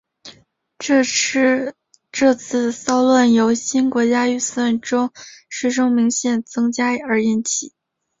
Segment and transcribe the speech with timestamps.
[2.11, 5.11] 这次骚乱由新国家预算中
[5.47, 7.75] 税收明显增加而引起。